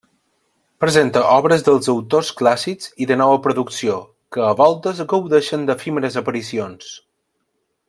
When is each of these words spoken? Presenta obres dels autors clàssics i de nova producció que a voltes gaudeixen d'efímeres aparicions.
Presenta 0.83 1.21
obres 1.33 1.65
dels 1.67 1.89
autors 1.93 2.31
clàssics 2.39 2.89
i 3.05 3.09
de 3.11 3.19
nova 3.23 3.37
producció 3.45 3.99
que 4.37 4.43
a 4.47 4.57
voltes 4.63 5.05
gaudeixen 5.13 5.69
d'efímeres 5.69 6.19
aparicions. 6.25 6.91